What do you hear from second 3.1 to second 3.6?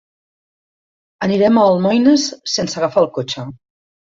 cotxe.